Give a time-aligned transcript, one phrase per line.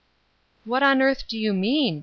[0.65, 1.99] "What on earth do you mean?